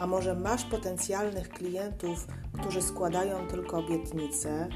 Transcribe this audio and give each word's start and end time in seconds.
a 0.00 0.06
może 0.06 0.34
masz 0.34 0.64
potencjalnych 0.64 1.48
klientów, 1.48 2.26
którzy 2.60 2.82
składają 2.82 3.48
tylko 3.48 3.78
obietnice, 3.78 4.68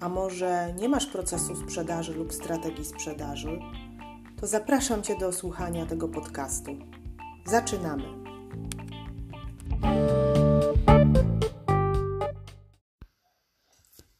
a 0.00 0.08
może 0.08 0.74
nie 0.78 0.88
masz 0.88 1.06
procesu 1.06 1.56
sprzedaży 1.56 2.14
lub 2.14 2.32
strategii 2.32 2.84
sprzedaży, 2.84 3.60
to 4.40 4.46
zapraszam 4.46 5.02
Cię 5.02 5.18
do 5.18 5.32
słuchania 5.32 5.86
tego 5.86 6.08
podcastu. 6.08 6.70
Zaczynamy. 7.46 8.04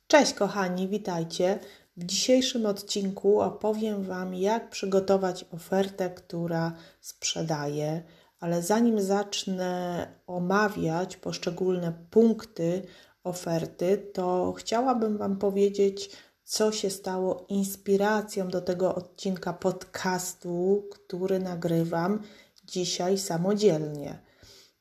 Cześć 0.07 0.35
kochani, 0.35 0.89
witajcie. 0.89 1.59
W 1.97 2.05
dzisiejszym 2.05 2.67
odcinku 2.67 3.41
opowiem 3.41 4.03
Wam, 4.03 4.35
jak 4.35 4.71
przygotować 4.71 5.45
ofertę, 5.53 6.11
która 6.11 6.73
sprzedaje, 7.01 8.03
ale 8.43 8.63
zanim 8.63 9.01
zacznę 9.01 10.07
omawiać 10.27 11.17
poszczególne 11.17 11.93
punkty 12.11 12.83
oferty, 13.25 14.11
to 14.13 14.53
chciałabym 14.53 15.19
Wam 15.19 15.37
powiedzieć, 15.37 16.11
co 16.45 16.73
się 16.73 16.91
stało 16.91 17.47
inspiracją 17.49 18.49
do 18.49 18.61
tego 18.61 18.95
odcinka 18.95 19.53
podcastu, 19.53 20.89
który 20.91 21.39
nagrywam 21.39 22.21
dzisiaj 22.65 23.19
samodzielnie. 23.19 24.19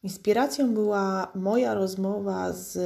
Inspiracją 0.04 0.74
była 0.74 1.32
moja 1.36 1.74
rozmowa 1.74 2.54
z 2.54 2.78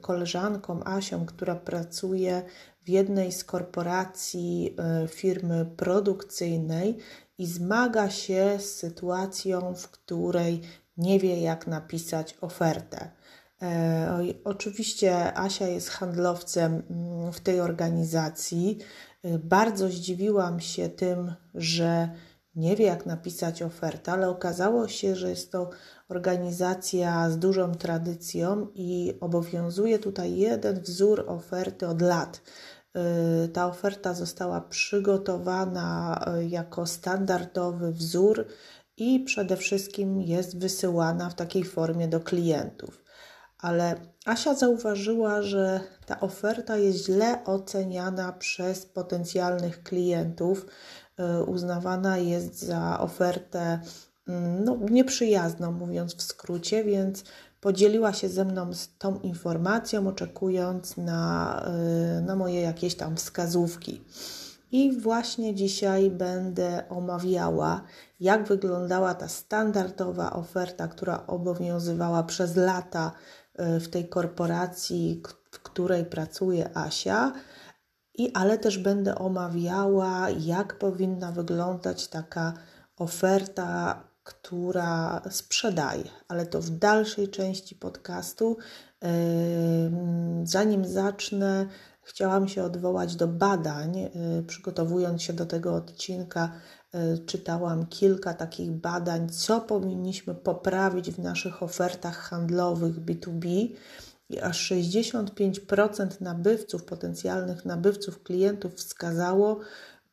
koleżanką 0.00 0.80
Asią, 0.84 1.26
która 1.26 1.54
pracuje 1.54 2.42
w 2.82 2.88
jednej 2.88 3.32
z 3.32 3.44
korporacji 3.44 4.76
e, 4.78 5.08
firmy 5.08 5.66
produkcyjnej 5.76 6.98
i 7.40 7.46
zmaga 7.46 8.10
się 8.10 8.56
z 8.58 8.74
sytuacją, 8.74 9.74
w 9.74 9.88
której 9.88 10.60
nie 10.96 11.18
wie, 11.18 11.40
jak 11.40 11.66
napisać 11.66 12.36
ofertę. 12.40 13.10
E, 13.62 14.18
oczywiście 14.44 15.38
Asia 15.38 15.66
jest 15.66 15.88
handlowcem 15.88 16.82
mm, 16.90 17.32
w 17.32 17.40
tej 17.40 17.60
organizacji. 17.60 18.78
E, 19.22 19.38
bardzo 19.38 19.88
zdziwiłam 19.88 20.60
się 20.60 20.88
tym, 20.88 21.34
że 21.54 22.08
nie 22.54 22.76
wie, 22.76 22.84
jak 22.84 23.06
napisać 23.06 23.62
ofertę, 23.62 24.12
ale 24.12 24.28
okazało 24.28 24.88
się, 24.88 25.16
że 25.16 25.30
jest 25.30 25.52
to 25.52 25.70
organizacja 26.08 27.30
z 27.30 27.38
dużą 27.38 27.74
tradycją 27.74 28.66
i 28.74 29.14
obowiązuje 29.20 29.98
tutaj 29.98 30.36
jeden 30.36 30.80
wzór 30.80 31.24
oferty 31.26 31.86
od 31.88 32.02
lat. 32.02 32.42
Y, 32.96 33.48
ta 33.48 33.66
oferta 33.66 34.14
została 34.14 34.60
przygotowana 34.60 36.20
y, 36.38 36.46
jako 36.46 36.86
standardowy 36.86 37.92
wzór 37.92 38.46
i 38.96 39.20
przede 39.20 39.56
wszystkim 39.56 40.20
jest 40.20 40.58
wysyłana 40.58 41.30
w 41.30 41.34
takiej 41.34 41.64
formie 41.64 42.08
do 42.08 42.20
klientów. 42.20 43.04
Ale 43.58 43.96
Asia 44.24 44.54
zauważyła, 44.54 45.42
że 45.42 45.80
ta 46.06 46.20
oferta 46.20 46.76
jest 46.76 47.06
źle 47.06 47.44
oceniana 47.44 48.32
przez 48.32 48.86
potencjalnych 48.86 49.82
klientów. 49.82 50.66
Y, 51.20 51.44
uznawana 51.44 52.18
jest 52.18 52.62
za 52.62 53.00
ofertę 53.00 53.80
mm, 54.28 54.64
no, 54.64 54.76
nieprzyjazną, 54.90 55.72
mówiąc 55.72 56.14
w 56.14 56.22
skrócie, 56.22 56.84
więc 56.84 57.24
podzieliła 57.60 58.12
się 58.12 58.28
ze 58.28 58.44
mną 58.44 58.72
z 58.72 58.96
tą 58.98 59.18
informacją, 59.18 60.08
oczekując 60.08 60.96
na, 60.96 61.62
y, 62.18 62.22
na 62.22 62.36
moje 62.36 62.60
jakieś 62.60 62.94
tam 62.94 63.16
wskazówki. 63.16 64.04
I 64.72 65.00
właśnie 65.00 65.54
dzisiaj 65.54 66.10
będę 66.10 66.88
omawiała, 66.88 67.82
jak 68.20 68.48
wyglądała 68.48 69.14
ta 69.14 69.28
standardowa 69.28 70.32
oferta, 70.32 70.88
która 70.88 71.26
obowiązywała 71.26 72.22
przez 72.22 72.56
lata 72.56 73.12
y, 73.76 73.80
w 73.80 73.88
tej 73.88 74.08
korporacji, 74.08 75.22
w 75.50 75.62
której 75.62 76.04
pracuje 76.04 76.76
Asia. 76.76 77.32
I 78.14 78.32
ale 78.34 78.58
też 78.58 78.78
będę 78.78 79.14
omawiała, 79.14 80.30
jak 80.30 80.78
powinna 80.78 81.32
wyglądać 81.32 82.08
taka 82.08 82.52
oferta 82.96 84.02
która 84.24 85.22
sprzedaje, 85.30 86.04
ale 86.28 86.46
to 86.46 86.60
w 86.60 86.70
dalszej 86.70 87.28
części 87.28 87.74
podcastu. 87.74 88.56
Zanim 90.44 90.84
zacznę, 90.84 91.66
chciałam 92.02 92.48
się 92.48 92.64
odwołać 92.64 93.16
do 93.16 93.28
badań. 93.28 93.96
Yy, 93.96 94.42
przygotowując 94.46 95.22
się 95.22 95.32
do 95.32 95.46
tego 95.46 95.74
odcinka, 95.74 96.52
yy, 96.94 97.18
czytałam 97.18 97.86
kilka 97.86 98.34
takich 98.34 98.72
badań, 98.72 99.28
co 99.28 99.60
powinniśmy 99.60 100.34
poprawić 100.34 101.10
w 101.10 101.18
naszych 101.18 101.62
ofertach 101.62 102.16
handlowych 102.16 103.00
B2B. 103.00 103.68
I 104.28 104.40
aż 104.40 104.72
65% 104.72 106.20
nabywców, 106.20 106.84
potencjalnych 106.84 107.64
nabywców, 107.64 108.22
klientów 108.22 108.74
wskazało, 108.74 109.60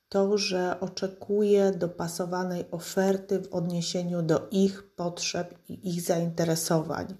to, 0.10 0.38
że 0.38 0.80
oczekuje 0.80 1.72
dopasowanej 1.72 2.66
oferty 2.72 3.40
w 3.40 3.54
odniesieniu 3.54 4.22
do 4.22 4.48
ich 4.52 4.96
potrzeb 4.96 5.56
i 5.70 5.90
ich 5.90 6.02
zainteresowań. 6.02 7.18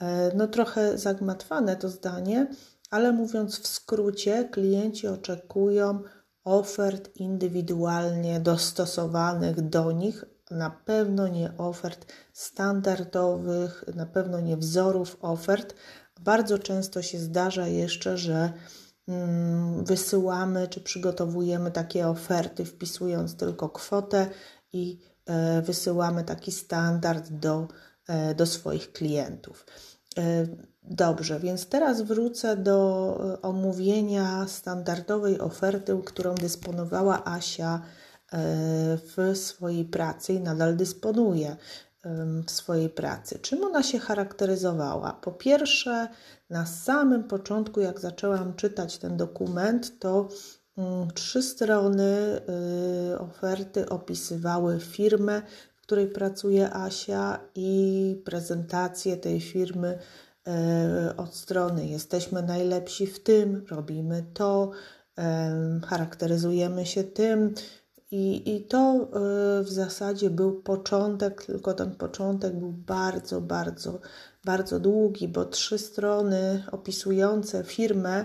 E, 0.00 0.30
no 0.36 0.46
trochę 0.46 0.98
zagmatwane 0.98 1.76
to 1.76 1.88
zdanie, 1.88 2.46
ale 2.90 3.12
mówiąc 3.12 3.60
w 3.60 3.66
skrócie, 3.66 4.48
klienci 4.52 5.08
oczekują 5.08 6.02
ofert 6.44 7.16
indywidualnie 7.16 8.40
dostosowanych 8.40 9.68
do 9.68 9.92
nich, 9.92 10.24
na 10.50 10.70
pewno 10.70 11.28
nie 11.28 11.52
ofert 11.58 12.12
standardowych, 12.32 13.84
na 13.94 14.06
pewno 14.06 14.40
nie 14.40 14.56
wzorów 14.56 15.16
ofert. 15.20 15.74
Bardzo 16.20 16.58
często 16.58 17.02
się 17.02 17.18
zdarza 17.18 17.66
jeszcze, 17.66 18.18
że 18.18 18.52
wysyłamy 19.82 20.68
czy 20.68 20.80
przygotowujemy 20.80 21.70
takie 21.70 22.08
oferty, 22.08 22.64
wpisując 22.64 23.36
tylko 23.36 23.68
kwotę 23.68 24.26
i 24.72 24.98
e, 25.26 25.62
wysyłamy 25.62 26.24
taki 26.24 26.52
standard 26.52 27.28
do, 27.28 27.68
e, 28.08 28.34
do 28.34 28.46
swoich 28.46 28.92
klientów. 28.92 29.66
E, 30.18 30.46
dobrze, 30.82 31.40
więc 31.40 31.66
teraz 31.66 32.02
wrócę 32.02 32.56
do 32.56 33.38
omówienia 33.42 34.46
standardowej 34.48 35.40
oferty, 35.40 36.00
którą 36.04 36.34
dysponowała 36.34 37.24
Asia 37.24 37.82
w 39.16 39.32
swojej 39.34 39.84
pracy 39.84 40.32
i 40.32 40.40
nadal 40.40 40.76
dysponuje 40.76 41.56
w 42.46 42.50
swojej 42.50 42.90
pracy. 42.90 43.38
Czym 43.38 43.64
ona 43.64 43.82
się 43.82 43.98
charakteryzowała? 43.98 45.12
Po 45.12 45.32
pierwsze, 45.32 46.08
na 46.50 46.66
samym 46.66 47.24
początku, 47.24 47.80
jak 47.80 48.00
zaczęłam 48.00 48.54
czytać 48.54 48.98
ten 48.98 49.16
dokument, 49.16 49.98
to 49.98 50.28
mm, 50.76 51.10
trzy 51.10 51.42
strony 51.42 52.40
y, 53.12 53.18
oferty 53.18 53.88
opisywały 53.88 54.80
firmę, 54.80 55.42
w 55.76 55.82
której 55.82 56.06
pracuje 56.06 56.74
Asia 56.74 57.40
i 57.54 58.22
prezentację 58.24 59.16
tej 59.16 59.40
firmy 59.40 59.98
y, 60.48 61.16
od 61.16 61.34
strony 61.34 61.86
jesteśmy 61.86 62.42
najlepsi 62.42 63.06
w 63.06 63.22
tym, 63.22 63.64
robimy 63.70 64.24
to, 64.34 64.70
charakteryzujemy 65.86 66.86
się 66.86 67.04
tym, 67.04 67.54
i, 68.10 68.56
I 68.56 68.64
to 68.64 69.08
y, 69.60 69.64
w 69.64 69.68
zasadzie 69.68 70.30
był 70.30 70.62
początek, 70.62 71.46
tylko 71.46 71.74
ten 71.74 71.94
początek 71.94 72.58
był 72.58 72.72
bardzo, 72.72 73.40
bardzo, 73.40 74.00
bardzo 74.44 74.80
długi, 74.80 75.28
bo 75.28 75.44
trzy 75.44 75.78
strony 75.78 76.64
opisujące 76.72 77.64
firmę 77.64 78.24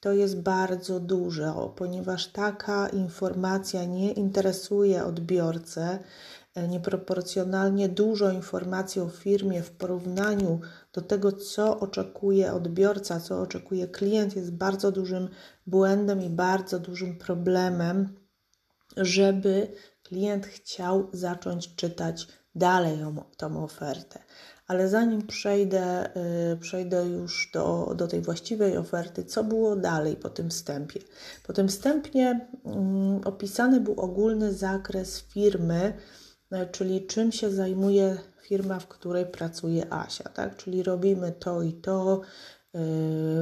to 0.00 0.12
jest 0.12 0.40
bardzo 0.40 1.00
dużo, 1.00 1.74
ponieważ 1.76 2.26
taka 2.26 2.88
informacja 2.88 3.84
nie 3.84 4.12
interesuje 4.12 5.04
odbiorcę. 5.04 5.98
E, 6.54 6.68
nieproporcjonalnie 6.68 7.88
dużo 7.88 8.30
informacji 8.30 9.00
o 9.00 9.08
firmie 9.08 9.62
w 9.62 9.70
porównaniu 9.70 10.60
do 10.92 11.00
tego, 11.00 11.32
co 11.32 11.80
oczekuje 11.80 12.52
odbiorca, 12.52 13.20
co 13.20 13.40
oczekuje 13.40 13.88
klient, 13.88 14.36
jest 14.36 14.52
bardzo 14.52 14.92
dużym 14.92 15.28
błędem 15.66 16.22
i 16.22 16.30
bardzo 16.30 16.78
dużym 16.78 17.18
problemem 17.18 18.25
żeby 18.96 19.68
klient 20.02 20.46
chciał 20.46 21.08
zacząć 21.12 21.74
czytać 21.74 22.28
dalej 22.54 22.98
tą 23.36 23.64
ofertę. 23.64 24.18
Ale 24.66 24.88
zanim 24.88 25.26
przejdę, 25.26 26.10
y, 26.52 26.56
przejdę 26.56 27.06
już 27.06 27.50
do, 27.52 27.94
do 27.96 28.08
tej 28.08 28.20
właściwej 28.20 28.76
oferty, 28.76 29.24
co 29.24 29.44
było 29.44 29.76
dalej 29.76 30.16
po 30.16 30.30
tym 30.30 30.50
wstępie? 30.50 31.00
Po 31.46 31.52
tym 31.52 31.68
wstępie 31.68 32.40
um, 32.62 33.20
opisany 33.24 33.80
był 33.80 34.00
ogólny 34.00 34.52
zakres 34.52 35.20
firmy, 35.20 35.92
y, 36.52 36.66
czyli 36.72 37.06
czym 37.06 37.32
się 37.32 37.50
zajmuje 37.50 38.18
firma, 38.42 38.78
w 38.78 38.88
której 38.88 39.26
pracuje 39.26 39.92
Asia, 39.92 40.28
tak? 40.28 40.56
Czyli 40.56 40.82
robimy 40.82 41.32
to 41.32 41.62
i 41.62 41.72
to, 41.72 42.20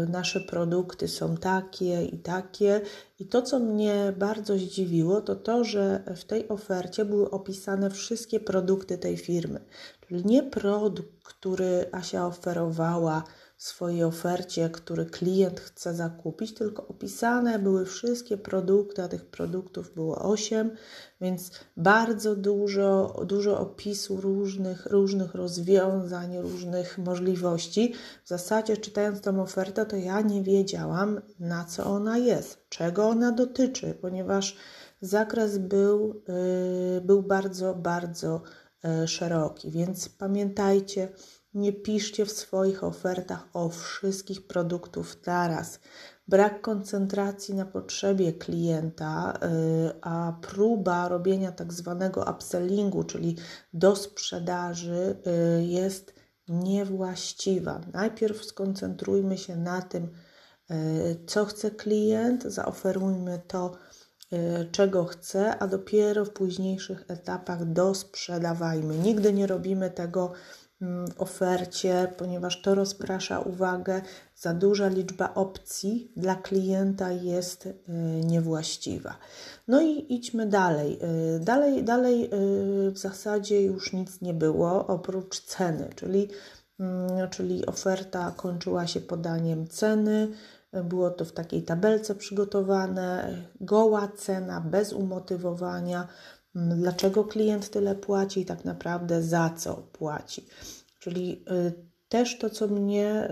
nasze 0.09 0.41
produkty 0.41 1.09
są 1.09 1.37
takie 1.37 2.05
i 2.05 2.19
takie. 2.19 2.81
I 3.19 3.27
to, 3.27 3.43
co 3.43 3.59
mnie 3.59 4.13
bardzo 4.19 4.59
zdziwiło, 4.59 5.21
to 5.21 5.37
to, 5.37 5.65
że 5.65 6.03
w 6.17 6.25
tej 6.25 6.49
ofercie 6.49 7.05
były 7.05 7.31
opisane 7.31 7.91
wszystkie 7.91 8.41
produkty 8.41 8.99
tej 8.99 9.17
firmy. 9.17 9.61
Czyli 10.09 10.25
nie 10.25 10.43
produkt, 10.43 11.23
który 11.23 11.87
Asia 11.93 12.27
oferowała, 12.27 13.25
swojej 13.57 14.05
ofercie, 14.05 14.71
który 14.71 15.07
klient 15.07 15.61
chce 15.61 15.95
zakupić, 15.95 16.55
tylko 16.55 16.87
opisane 16.87 17.59
były 17.59 17.87
wszystkie 17.87 18.37
produkty, 18.37 19.03
a 19.03 19.09
tych 19.09 19.27
produktów 19.27 19.95
było 19.95 20.19
8, 20.19 20.71
więc 21.21 21.51
bardzo 21.77 22.37
dużo, 22.37 23.17
dużo 23.27 23.61
opisu 23.61 24.21
różnych, 24.21 24.87
różnych 24.87 25.35
rozwiązań, 25.35 26.39
różnych 26.39 26.99
możliwości. 26.99 27.95
W 28.25 28.29
zasadzie 28.29 28.77
czytając 28.77 29.21
tą 29.21 29.43
ofertę, 29.43 29.87
to 29.87 29.97
ja 29.97 30.21
nie 30.21 30.43
wiedziałam, 30.43 31.21
na 31.41 31.65
co 31.65 31.85
ona 31.85 32.19
jest, 32.19 32.69
czego 32.69 33.09
ona 33.09 33.33
dotyczy, 33.33 33.95
ponieważ 34.01 34.57
zakres 35.01 35.59
był, 35.59 36.23
yy, 36.95 37.01
był 37.01 37.23
bardzo, 37.23 37.75
bardzo 37.75 38.43
yy, 38.85 39.09
szeroki. 39.09 39.71
Więc 39.71 40.09
pamiętajcie, 40.09 41.09
nie 41.55 41.73
piszcie 41.73 42.27
w 42.27 42.33
swoich 42.33 42.85
ofertach 42.85 43.49
o 43.53 43.69
wszystkich 43.69 44.47
produktów 44.47 45.27
naraz. 45.27 45.81
Brak 46.29 46.61
koncentracji 46.61 47.55
na 47.55 47.67
potrzebie 47.67 48.33
klienta, 48.33 49.39
y, 49.89 50.01
a 50.03 50.33
próba 50.43 51.09
robienia 51.09 51.53
tak 51.53 51.73
zwanego 51.73 52.25
upsellingu, 52.31 53.05
czyli 53.05 53.37
do 53.73 53.97
sprzedaży, 53.97 55.17
y, 55.59 55.65
jest 55.65 56.15
niewłaściwa. 56.49 57.81
Najpierw 57.93 58.45
skoncentrujmy 58.45 59.39
się 59.39 59.57
na 59.57 59.83
tym, 59.83 60.05
y, 60.71 60.75
co 61.27 61.45
chce 61.45 61.71
klient, 61.71 62.43
zaoferujmy 62.43 63.41
to, 63.47 63.77
czego 64.73 65.05
chce, 65.05 65.59
a 65.59 65.67
dopiero 65.67 66.25
w 66.25 66.31
późniejszych 66.31 67.05
etapach 67.09 67.73
dosprzedawajmy. 67.73 68.99
Nigdy 68.99 69.33
nie 69.33 69.47
robimy 69.47 69.91
tego 69.91 70.33
ofercie, 71.19 72.13
ponieważ 72.17 72.63
to 72.63 72.75
rozprasza 72.75 73.41
uwagę. 73.41 74.03
Za 74.37 74.55
duża 74.55 74.89
liczba 74.89 75.35
opcji 75.35 76.13
dla 76.17 76.35
klienta 76.35 77.13
jest 77.13 77.67
y, 77.67 77.73
niewłaściwa. 78.25 79.17
No 79.69 79.83
i 79.83 80.07
idźmy 80.15 80.47
dalej. 80.47 80.99
Y, 81.37 81.41
dalej, 81.41 81.85
dalej 81.85 82.25
y, 82.25 82.91
w 82.91 82.99
zasadzie 82.99 83.63
już 83.63 83.93
nic 83.93 84.21
nie 84.21 84.35
było 84.35 84.87
oprócz 84.87 85.41
ceny, 85.41 85.91
czyli, 85.97 86.29
mm, 86.81 87.31
czyli 87.31 87.67
oferta 87.67 88.33
kończyła 88.37 88.87
się 88.87 89.01
podaniem 89.01 89.69
ceny. 89.69 90.29
Było 90.85 91.11
to 91.11 91.25
w 91.25 91.33
takiej 91.33 91.63
tabelce 91.63 92.15
przygotowane, 92.15 93.37
goła 93.61 94.09
cena, 94.17 94.61
bez 94.61 94.93
umotywowania, 94.93 96.09
dlaczego 96.55 97.25
klient 97.25 97.71
tyle 97.71 97.95
płaci 97.95 98.41
i 98.41 98.45
tak 98.45 98.65
naprawdę 98.65 99.23
za 99.23 99.51
co 99.57 99.75
płaci. 99.75 100.47
Czyli 100.99 101.45
y, 101.51 101.73
też 102.09 102.39
to, 102.39 102.51
co 102.51 102.69
mnie 102.69 103.29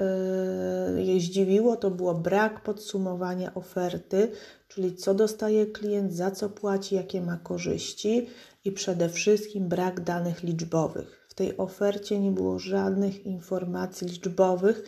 y, 1.16 1.20
zdziwiło, 1.20 1.76
to 1.76 1.90
było 1.90 2.14
brak 2.14 2.62
podsumowania 2.62 3.54
oferty, 3.54 4.32
czyli 4.69 4.96
co 4.96 5.14
dostaje 5.14 5.66
klient, 5.66 6.14
za 6.14 6.30
co 6.30 6.48
płaci, 6.50 6.94
jakie 6.94 7.20
ma 7.20 7.36
korzyści 7.36 8.26
i 8.64 8.72
przede 8.72 9.08
wszystkim 9.08 9.69
brak 9.69 10.00
danych 10.00 10.42
liczbowych. 10.42 11.26
W 11.28 11.34
tej 11.34 11.56
ofercie 11.56 12.20
nie 12.20 12.30
było 12.30 12.58
żadnych 12.58 13.26
informacji 13.26 14.08
liczbowych, 14.08 14.82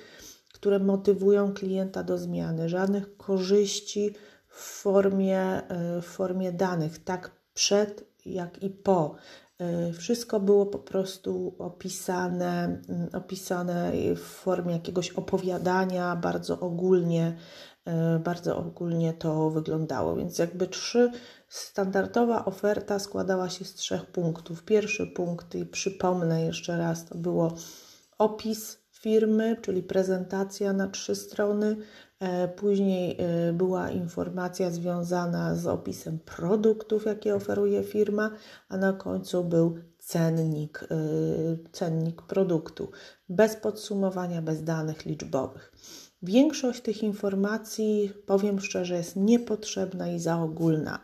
które 0.53 0.79
motywują 0.79 1.55
klienta 1.55 2.03
do 2.03 2.19
zmiany, 2.19 2.69
żadnych 2.69 3.17
korzyści 3.17 4.15
w 4.49 4.61
formie, 4.61 5.63
y, 5.99 6.03
w 6.03 6.07
formie 6.07 6.53
danych, 6.53 7.05
tak 7.05 7.31
przed 7.55 8.14
jak 8.27 8.63
i 8.63 8.71
po. 8.71 9.15
E, 9.59 9.93
wszystko 9.93 10.41
było 10.41 10.67
po 10.67 10.79
prostu 10.79 11.55
opisane, 11.59 12.83
mm, 12.89 13.09
opisane 13.13 13.93
w 14.17 14.21
formie 14.21 14.73
jakiegoś 14.73 15.11
opowiadania, 15.11 16.17
bardzo 16.17 16.61
ogólnie, 16.61 17.37
e, 17.85 18.19
bardzo 18.19 18.57
ogólnie 18.57 19.13
to 19.13 19.51
wyglądało. 19.51 20.17
Więc 20.17 20.39
jakby 20.39 20.67
trzy 20.67 21.11
standardowa 21.49 22.45
oferta 22.45 22.99
składała 22.99 23.49
się 23.49 23.65
z 23.65 23.75
trzech 23.75 24.07
punktów. 24.07 24.65
Pierwszy 24.65 25.07
punkt, 25.07 25.55
i 25.55 25.67
przypomnę 25.67 26.45
jeszcze 26.45 26.79
raz, 26.79 27.05
to 27.05 27.19
było 27.19 27.55
opis 28.19 28.85
firmy, 29.05 29.57
czyli 29.63 29.83
prezentacja 29.83 30.73
na 30.73 30.89
trzy 30.89 31.15
strony. 31.15 31.77
E, 32.21 32.49
później 32.49 33.17
e, 33.19 33.53
była 33.53 33.91
informacja 33.91 34.71
związana 34.71 35.55
z 35.55 35.67
opisem 35.67 36.19
produktów, 36.19 37.07
jakie 37.07 37.35
oferuje 37.35 37.85
firma, 37.85 38.31
a 38.69 38.77
na 38.77 38.93
końcu 38.93 39.45
był 39.45 39.79
cennik, 39.99 40.83
e, 40.83 40.87
cennik 41.73 42.23
produktu, 42.23 42.91
bez 43.29 43.57
podsumowania, 43.57 44.43
bez 44.43 44.65
danych 44.65 45.07
liczbowych. 45.07 45.73
Większość 46.23 46.83
tych 46.83 47.03
informacji, 47.03 48.13
powiem 48.27 48.61
szczerze, 48.61 48.95
jest 48.95 49.17
niepotrzebna 49.17 50.09
i 50.09 50.19
za 50.19 50.43
ogólna. 50.43 50.99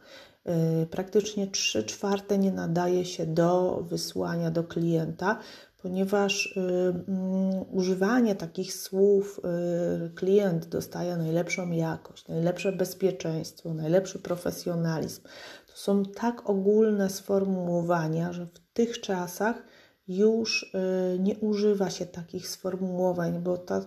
Praktycznie 0.91 1.47
3 1.47 1.85
czwarte 1.85 2.39
nie 2.39 2.53
nadaje 2.53 3.05
się 3.05 3.27
do 3.27 3.81
wysłania 3.89 4.51
do 4.51 4.65
klienta, 4.65 5.39
ponieważ 5.83 6.47
y, 6.47 6.61
mm, 7.09 7.65
używanie 7.71 8.35
takich 8.35 8.75
słów 8.75 9.41
y, 10.07 10.11
klient 10.15 10.67
dostaje 10.67 11.17
najlepszą 11.17 11.71
jakość, 11.71 12.29
najlepsze 12.29 12.73
bezpieczeństwo, 12.73 13.75
najlepszy 13.75 14.19
profesjonalizm. 14.19 15.23
To 15.67 15.77
są 15.77 16.05
tak 16.05 16.51
ogólne 16.51 17.11
sformułowania, 17.11 18.33
że 18.33 18.47
w 18.47 18.59
tych 18.73 19.01
czasach 19.01 19.63
już 20.09 20.63
y, 21.15 21.19
nie 21.19 21.37
używa 21.37 21.91
się 21.91 22.07
takich 22.07 22.49
sformułowań, 22.49 23.39
bo 23.43 23.59
to, 23.59 23.81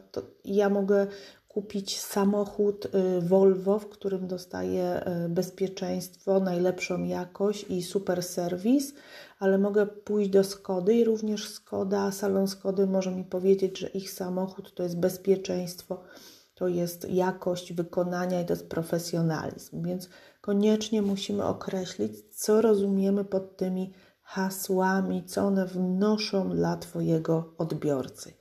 ja 0.46 0.70
mogę 0.70 1.08
kupić 1.48 2.00
samochód 2.00 2.88
Volvo, 3.22 3.80
w 3.80 3.90
którym 3.90 4.28
dostaję 4.28 5.02
bezpieczeństwo, 5.30 6.40
najlepszą 6.40 7.04
jakość 7.04 7.66
i 7.70 7.84
super 7.84 8.24
serwis, 8.24 8.94
ale 9.44 9.58
mogę 9.58 9.86
pójść 9.86 10.30
do 10.30 10.44
Skody 10.44 10.96
i 10.96 11.04
również 11.04 11.50
Skoda, 11.50 12.12
salon 12.12 12.48
Skody 12.48 12.88
może 12.88 13.12
mi 13.12 13.24
powiedzieć, 13.24 13.80
że 13.80 13.88
ich 13.88 14.12
samochód 14.12 14.74
to 14.74 14.84
jest 14.84 14.98
bezpieczeństwo, 14.98 16.04
to 16.56 16.68
jest 16.68 17.10
jakość 17.10 17.74
wykonania 17.74 18.42
i 18.42 18.46
to 18.46 18.54
jest 18.54 18.70
profesjonalizm. 18.70 19.84
Więc 19.84 20.10
koniecznie 20.42 21.02
musimy 21.02 21.44
określić, 21.46 22.12
co 22.36 22.62
rozumiemy 22.62 23.26
pod 23.26 23.58
tymi 23.58 23.94
hasłami, 24.22 25.24
co 25.26 25.42
one 25.42 25.66
wnoszą 25.66 26.50
dla 26.50 26.78
Twojego 26.78 27.54
odbiorcy. 27.58 28.34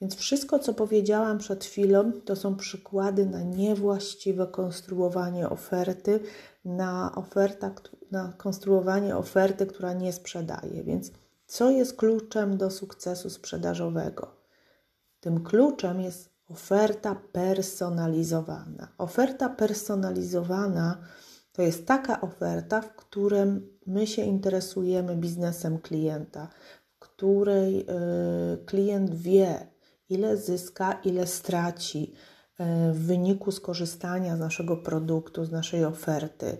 Więc 0.00 0.16
wszystko, 0.16 0.58
co 0.58 0.74
powiedziałam 0.74 1.38
przed 1.38 1.64
chwilą, 1.64 2.12
to 2.24 2.36
są 2.36 2.56
przykłady 2.56 3.26
na 3.26 3.42
niewłaściwe 3.42 4.46
konstruowanie 4.46 5.48
oferty, 5.48 6.20
na, 6.64 7.14
oferta, 7.14 7.70
na 8.12 8.32
konstruowanie 8.38 9.16
oferty, 9.16 9.66
która 9.66 9.92
nie 9.92 10.12
sprzedaje. 10.12 10.84
Więc 10.84 11.10
co 11.46 11.70
jest 11.70 11.96
kluczem 11.96 12.56
do 12.56 12.70
sukcesu 12.70 13.30
sprzedażowego? 13.30 14.36
Tym 15.20 15.44
kluczem 15.44 16.00
jest 16.00 16.30
oferta 16.48 17.16
personalizowana. 17.32 18.88
Oferta 18.98 19.48
personalizowana 19.48 20.98
to 21.52 21.62
jest 21.62 21.86
taka 21.86 22.20
oferta, 22.20 22.80
w 22.80 22.96
którym 22.96 23.68
my 23.86 24.06
się 24.06 24.22
interesujemy 24.22 25.16
biznesem 25.16 25.78
klienta, 25.78 26.48
w 26.86 26.98
której 26.98 27.80
y, 27.80 27.84
klient 28.66 29.14
wie, 29.14 29.66
ile 30.08 30.36
zyska, 30.36 30.92
ile 31.04 31.26
straci 31.26 32.14
e, 32.58 32.92
w 32.92 33.06
wyniku 33.06 33.52
skorzystania 33.52 34.36
z 34.36 34.40
naszego 34.40 34.76
produktu, 34.76 35.44
z 35.44 35.50
naszej 35.50 35.84
oferty. 35.84 36.58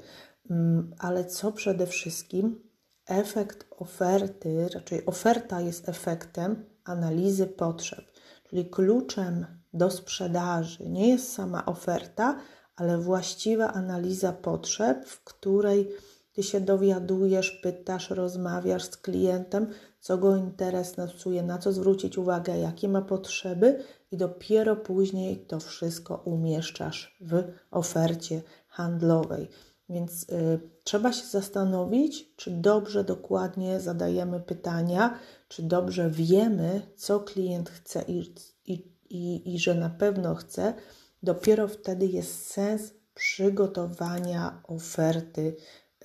Mm, 0.51 0.95
ale 0.99 1.25
co 1.25 1.53
przede 1.53 1.87
wszystkim, 1.87 2.63
efekt 3.07 3.67
oferty, 3.79 4.69
raczej 4.75 5.07
oferta 5.07 5.61
jest 5.61 5.89
efektem 5.89 6.65
analizy 6.85 7.47
potrzeb, 7.47 8.05
czyli 8.49 8.71
kluczem 8.71 9.47
do 9.73 9.91
sprzedaży 9.91 10.89
nie 10.89 11.09
jest 11.09 11.33
sama 11.33 11.67
oferta, 11.67 12.39
ale 12.77 12.99
właściwa 12.99 13.73
analiza 13.73 14.33
potrzeb, 14.33 15.07
w 15.07 15.25
której 15.25 15.89
ty 16.33 16.43
się 16.43 16.61
dowiadujesz, 16.61 17.51
pytasz, 17.51 18.11
rozmawiasz 18.11 18.85
z 18.85 18.97
klientem, 18.97 19.67
co 20.01 20.19
go 20.19 20.37
interesuje, 20.37 21.43
na 21.43 21.59
co 21.59 21.73
zwrócić 21.73 22.19
uwagę, 22.19 22.59
jakie 22.59 22.89
ma 22.89 23.03
potrzeby, 23.03 23.85
i 24.13 24.17
dopiero 24.17 24.77
później 24.77 25.47
to 25.47 25.61
wszystko 25.61 26.23
umieszczasz 26.25 27.17
w 27.21 27.45
ofercie 27.71 28.43
handlowej. 28.69 29.49
Więc 29.93 30.23
y, 30.23 30.61
trzeba 30.85 31.13
się 31.13 31.27
zastanowić, 31.27 32.37
czy 32.37 32.51
dobrze, 32.51 33.05
dokładnie 33.05 33.81
zadajemy 33.81 34.41
pytania, 34.41 35.19
czy 35.49 35.63
dobrze 35.63 36.11
wiemy, 36.11 36.83
co 36.97 37.21
klient 37.21 37.71
chce 37.71 38.05
i, 38.09 38.35
i, 38.67 38.73
i, 39.11 39.55
i 39.55 39.59
że 39.59 39.75
na 39.75 39.91
pewno 39.91 40.35
chce. 40.35 40.75
Dopiero 41.23 41.69
wtedy 41.69 42.07
jest 42.07 42.47
sens 42.47 42.95
przygotowania 43.15 44.63
oferty 44.69 45.57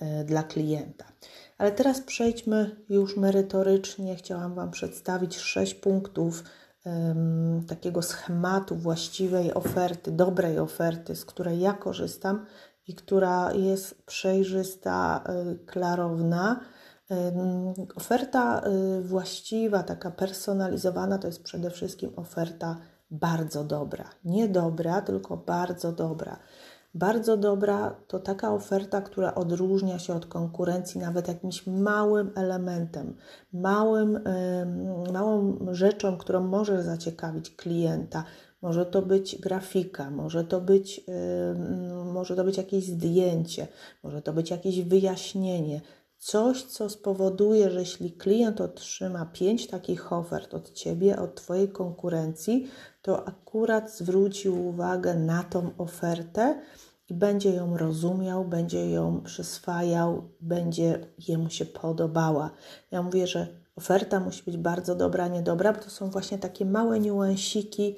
y, 0.02 0.24
dla 0.24 0.42
klienta. 0.42 1.04
Ale 1.58 1.72
teraz 1.72 2.00
przejdźmy 2.00 2.76
już 2.88 3.16
merytorycznie. 3.16 4.16
Chciałam 4.16 4.54
Wam 4.54 4.70
przedstawić 4.70 5.38
sześć 5.38 5.74
punktów 5.74 6.44
takiego 7.68 8.02
schematu 8.02 8.76
właściwej 8.76 9.54
oferty, 9.54 10.12
dobrej 10.12 10.58
oferty, 10.58 11.16
z 11.16 11.24
której 11.24 11.60
ja 11.60 11.72
korzystam 11.72 12.46
i 12.88 12.94
która 12.94 13.52
jest 13.52 14.02
przejrzysta, 14.02 15.24
y, 15.52 15.66
klarowna. 15.66 16.60
Oferta 17.96 18.62
y, 18.98 19.02
właściwa, 19.02 19.82
taka 19.82 20.10
personalizowana, 20.10 21.18
to 21.18 21.26
jest 21.26 21.42
przede 21.42 21.70
wszystkim 21.70 22.12
oferta 22.16 22.76
bardzo 23.10 23.64
dobra. 23.64 24.04
Nie 24.24 24.48
dobra, 24.48 25.02
tylko 25.02 25.36
bardzo 25.36 25.92
dobra. 25.92 26.38
Bardzo 26.94 27.36
dobra 27.36 27.96
to 28.06 28.18
taka 28.18 28.52
oferta, 28.52 29.00
która 29.00 29.34
odróżnia 29.34 29.98
się 29.98 30.14
od 30.14 30.26
konkurencji 30.26 31.00
nawet 31.00 31.28
jakimś 31.28 31.66
małym 31.66 32.30
elementem, 32.34 33.16
małym, 33.52 34.20
małą 35.12 35.58
rzeczą, 35.70 36.16
którą 36.16 36.40
może 36.40 36.82
zaciekawić 36.82 37.56
klienta. 37.56 38.24
Może 38.62 38.86
to 38.86 39.02
być 39.02 39.36
grafika, 39.40 40.10
może 40.10 40.44
to 40.44 40.60
być, 40.60 41.04
może 42.04 42.36
to 42.36 42.44
być 42.44 42.56
jakieś 42.56 42.86
zdjęcie, 42.86 43.66
może 44.02 44.22
to 44.22 44.32
być 44.32 44.50
jakieś 44.50 44.80
wyjaśnienie. 44.80 45.80
Coś, 46.18 46.62
co 46.62 46.90
spowoduje, 46.90 47.70
że 47.70 47.80
jeśli 47.80 48.12
klient 48.12 48.60
otrzyma 48.60 49.26
pięć 49.26 49.66
takich 49.66 50.12
ofert 50.12 50.54
od 50.54 50.72
ciebie, 50.72 51.18
od 51.18 51.34
twojej 51.34 51.68
konkurencji, 51.68 52.68
to 53.02 53.28
akurat 53.28 53.92
zwrócił 53.92 54.68
uwagę 54.68 55.14
na 55.14 55.42
tą 55.42 55.70
ofertę 55.78 56.60
i 57.08 57.14
będzie 57.14 57.50
ją 57.50 57.76
rozumiał, 57.76 58.44
będzie 58.44 58.90
ją 58.90 59.20
przyswajał, 59.20 60.28
będzie 60.40 61.06
jemu 61.28 61.50
się 61.50 61.66
podobała. 61.66 62.50
Ja 62.90 63.02
mówię, 63.02 63.26
że 63.26 63.46
oferta 63.76 64.20
musi 64.20 64.42
być 64.44 64.56
bardzo 64.56 64.94
dobra, 64.94 65.28
niedobra, 65.28 65.72
bo 65.72 65.80
to 65.80 65.90
są 65.90 66.10
właśnie 66.10 66.38
takie 66.38 66.64
małe 66.64 67.00
niuansiki, 67.00 67.96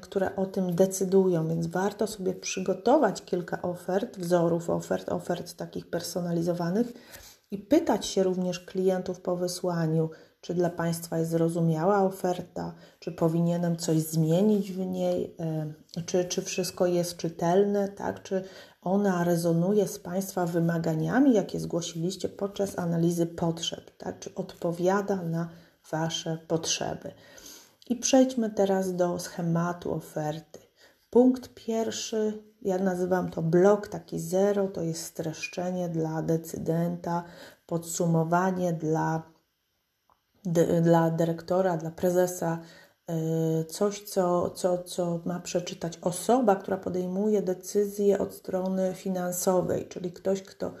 które 0.00 0.36
o 0.36 0.46
tym 0.46 0.74
decydują, 0.74 1.48
więc 1.48 1.66
warto 1.66 2.06
sobie 2.06 2.34
przygotować 2.34 3.24
kilka 3.24 3.62
ofert, 3.62 4.18
wzorów 4.18 4.70
ofert, 4.70 5.08
ofert 5.12 5.56
takich 5.56 5.90
personalizowanych 5.90 6.92
i 7.50 7.58
pytać 7.58 8.06
się 8.06 8.22
również 8.22 8.60
klientów 8.60 9.20
po 9.20 9.36
wysłaniu, 9.36 10.10
czy 10.40 10.54
dla 10.54 10.70
Państwa 10.70 11.18
jest 11.18 11.30
zrozumiała 11.30 12.02
oferta, 12.02 12.74
czy 12.98 13.12
powinienem 13.12 13.76
coś 13.76 13.98
zmienić 13.98 14.72
w 14.72 14.78
niej, 14.78 15.34
e, 15.40 16.02
czy, 16.06 16.24
czy 16.24 16.42
wszystko 16.42 16.86
jest 16.86 17.16
czytelne, 17.16 17.88
tak? 17.88 18.22
czy 18.22 18.44
ona 18.82 19.24
rezonuje 19.24 19.88
z 19.88 19.98
Państwa 19.98 20.46
wymaganiami, 20.46 21.34
jakie 21.34 21.60
zgłosiliście 21.60 22.28
podczas 22.28 22.78
analizy 22.78 23.26
potrzeb, 23.26 23.96
tak? 23.98 24.18
czy 24.18 24.34
odpowiada 24.34 25.16
na 25.16 25.48
Wasze 25.90 26.38
potrzeby. 26.48 27.12
I 27.92 27.96
przejdźmy 27.96 28.50
teraz 28.50 28.96
do 28.96 29.18
schematu 29.18 29.94
oferty. 29.94 30.60
Punkt 31.10 31.54
pierwszy, 31.54 32.42
ja 32.62 32.78
nazywam 32.78 33.30
to 33.30 33.42
blok 33.42 33.88
taki 33.88 34.20
zero, 34.20 34.68
to 34.68 34.82
jest 34.82 35.04
streszczenie 35.04 35.88
dla 35.88 36.22
decydenta, 36.22 37.24
podsumowanie 37.66 38.72
dla, 38.72 39.22
dla 40.82 41.10
dyrektora, 41.10 41.76
dla 41.76 41.90
prezesa, 41.90 42.58
y, 43.60 43.64
coś, 43.64 44.02
co, 44.02 44.50
co, 44.50 44.82
co 44.82 45.20
ma 45.24 45.40
przeczytać 45.40 45.98
osoba, 46.02 46.56
która 46.56 46.76
podejmuje 46.76 47.42
decyzję 47.42 48.18
od 48.18 48.34
strony 48.34 48.94
finansowej, 48.94 49.88
czyli 49.88 50.12
ktoś, 50.12 50.42
kto 50.42 50.74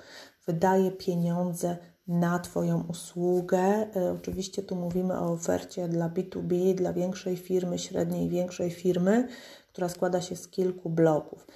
wydaje 0.46 0.90
pieniądze 0.90 1.76
na 2.06 2.38
Twoją 2.38 2.84
usługę. 2.88 3.86
E, 3.96 4.12
oczywiście 4.12 4.62
tu 4.62 4.76
mówimy 4.76 5.18
o 5.18 5.32
ofercie 5.32 5.88
dla 5.88 6.08
B2B, 6.08 6.74
dla 6.74 6.92
większej 6.92 7.36
firmy, 7.36 7.78
średniej 7.78 8.28
większej 8.28 8.70
firmy, 8.70 9.28
która 9.68 9.88
składa 9.88 10.20
się 10.20 10.36
z 10.36 10.48
kilku 10.48 10.90
bloków. 10.90 11.46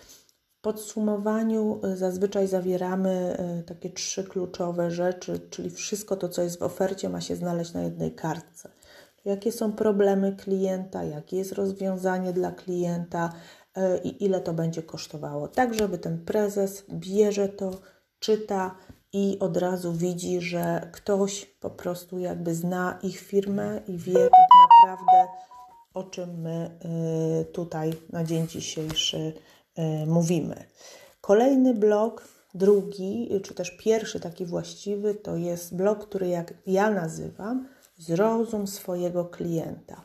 W 0.59 0.61
podsumowaniu 0.61 1.81
e, 1.85 1.97
zazwyczaj 1.97 2.49
zawieramy 2.49 3.37
e, 3.39 3.63
takie 3.63 3.91
trzy 3.91 4.25
kluczowe 4.25 4.91
rzeczy, 4.91 5.41
czyli 5.51 5.71
wszystko 5.71 6.17
to, 6.17 6.29
co 6.29 6.43
jest 6.43 6.59
w 6.59 6.63
ofercie, 6.63 7.09
ma 7.09 7.21
się 7.21 7.37
znaleźć 7.37 7.73
na 7.73 7.83
jednej 7.83 8.15
kartce. 8.15 8.71
Jakie 9.25 9.53
są 9.53 9.73
problemy 9.73 10.37
klienta, 10.37 11.05
jakie 11.05 11.37
jest 11.37 11.53
rozwiązanie 11.53 12.33
dla 12.33 12.53
klienta 12.53 13.33
i 14.05 14.25
ile 14.25 14.41
to 14.41 14.55
będzie 14.55 14.83
kosztowało. 14.83 15.49
Tak, 15.49 15.75
żeby 15.75 15.99
ten 15.99 16.25
prezes 16.25 16.85
bierze 16.91 17.49
to, 17.49 17.71
czyta, 18.19 18.77
i 19.17 19.39
od 19.41 19.57
razu 19.57 19.93
widzi, 19.93 20.41
że 20.41 20.89
ktoś 20.93 21.45
po 21.45 21.71
prostu 21.71 22.19
jakby 22.19 22.55
zna 22.55 22.99
ich 23.03 23.21
firmę 23.21 23.81
i 23.89 23.99
wie 23.99 24.15
tak 24.15 24.31
naprawdę, 24.87 25.33
o 25.95 26.05
czym 26.05 26.41
my 26.41 26.71
y, 27.41 27.45
tutaj 27.45 27.93
na 28.13 28.25
dzień 28.25 28.49
dzisiejszy 28.49 29.17
y, 29.79 30.07
mówimy. 30.07 30.65
Kolejny 31.21 31.75
blok, 31.75 32.29
drugi, 32.55 33.41
czy 33.45 33.55
też 33.55 33.71
pierwszy 33.71 34.21
taki 34.21 34.47
właściwy, 34.47 35.15
to 35.15 35.37
jest 35.37 35.77
blok, 35.77 36.07
który 36.07 36.29
jak 36.29 36.55
ja 36.67 36.91
nazywam, 36.91 37.69
zrozum 37.99 38.67
swojego 38.67 39.25
klienta. 39.25 40.05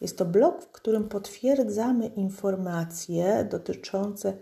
Jest 0.00 0.18
to 0.18 0.24
blok, 0.24 0.62
w 0.62 0.72
którym 0.72 1.08
potwierdzamy 1.08 2.06
informacje 2.06 3.48
dotyczące 3.50 4.36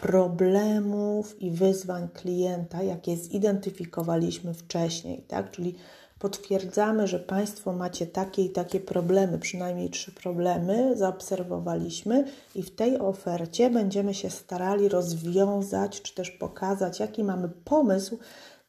problemów 0.00 1.42
i 1.42 1.50
wyzwań 1.50 2.08
klienta, 2.08 2.82
jakie 2.82 3.16
zidentyfikowaliśmy 3.16 4.54
wcześniej, 4.54 5.22
tak? 5.28 5.50
Czyli 5.50 5.74
potwierdzamy, 6.18 7.06
że 7.06 7.18
Państwo 7.18 7.72
macie 7.72 8.06
takie 8.06 8.42
i 8.42 8.50
takie 8.50 8.80
problemy, 8.80 9.38
przynajmniej 9.38 9.90
trzy 9.90 10.12
problemy 10.12 10.96
zaobserwowaliśmy 10.96 12.24
i 12.54 12.62
w 12.62 12.74
tej 12.74 12.98
ofercie 12.98 13.70
będziemy 13.70 14.14
się 14.14 14.30
starali 14.30 14.88
rozwiązać, 14.88 16.02
czy 16.02 16.14
też 16.14 16.30
pokazać, 16.30 17.00
jaki 17.00 17.24
mamy 17.24 17.48
pomysł 17.64 18.18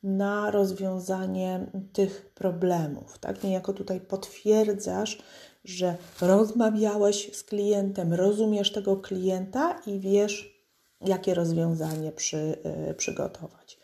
na 0.03 0.51
rozwiązanie 0.51 1.67
tych 1.93 2.31
problemów. 2.35 3.19
Tak? 3.19 3.43
Niejako 3.43 3.73
tutaj 3.73 4.01
potwierdzasz, 4.01 5.17
że 5.65 5.95
rozmawiałeś 6.21 7.35
z 7.37 7.43
klientem, 7.43 8.13
rozumiesz 8.13 8.71
tego 8.71 8.97
klienta 8.97 9.79
i 9.85 9.99
wiesz, 9.99 10.60
jakie 11.05 11.33
rozwiązanie 11.33 12.11
przy, 12.11 12.57
y, 12.89 12.93
przygotować. 12.93 13.79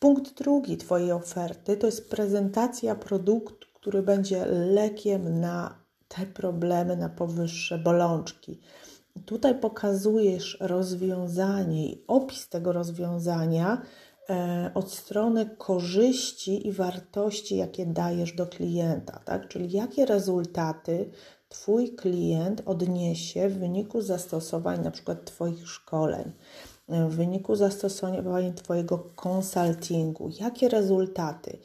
Punkt 0.00 0.38
drugi 0.38 0.76
Twojej 0.76 1.12
oferty 1.12 1.76
to 1.76 1.86
jest 1.86 2.10
prezentacja 2.10 2.94
produktu, 2.94 3.68
który 3.74 4.02
będzie 4.02 4.46
lekiem 4.46 5.40
na 5.40 5.78
te 6.08 6.26
problemy, 6.26 6.96
na 6.96 7.08
powyższe 7.08 7.78
bolączki. 7.78 8.60
Tutaj 9.26 9.60
pokazujesz 9.60 10.56
rozwiązanie 10.60 11.86
i 11.86 12.04
opis 12.06 12.48
tego 12.48 12.72
rozwiązania 12.72 13.82
e, 14.30 14.70
od 14.74 14.92
strony 14.92 15.50
korzyści 15.58 16.66
i 16.68 16.72
wartości, 16.72 17.56
jakie 17.56 17.86
dajesz 17.86 18.32
do 18.32 18.46
klienta, 18.46 19.20
tak? 19.24 19.48
czyli 19.48 19.72
jakie 19.72 20.06
rezultaty 20.06 21.10
Twój 21.48 21.94
klient 21.94 22.62
odniesie 22.66 23.48
w 23.48 23.58
wyniku 23.58 24.02
zastosowań 24.02 24.84
na 24.84 24.90
przykład 24.90 25.24
Twoich 25.24 25.68
szkoleń, 25.68 26.32
w 26.88 27.14
wyniku 27.14 27.56
zastosowania 27.56 28.52
Twojego 28.52 28.98
konsultingu, 28.98 30.30
jakie 30.40 30.68
rezultaty. 30.68 31.58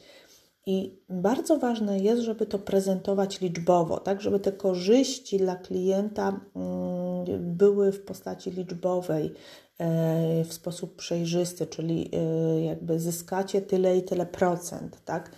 I 0.66 0.98
bardzo 1.08 1.58
ważne 1.58 1.98
jest, 1.98 2.22
żeby 2.22 2.46
to 2.46 2.58
prezentować 2.58 3.40
liczbowo, 3.40 4.00
tak, 4.00 4.20
żeby 4.20 4.40
te 4.40 4.52
korzyści 4.52 5.38
dla 5.38 5.56
klienta 5.56 6.40
mm, 6.56 7.56
były 7.56 7.92
w 7.92 8.04
postaci 8.04 8.50
liczbowej, 8.50 9.34
e, 9.78 10.44
w 10.44 10.52
sposób 10.52 10.96
przejrzysty, 10.96 11.66
czyli 11.66 12.10
e, 12.12 12.64
jakby 12.64 13.00
zyskacie 13.00 13.62
tyle 13.62 13.96
i 13.96 14.02
tyle 14.02 14.26
procent, 14.26 15.04
tak? 15.04 15.30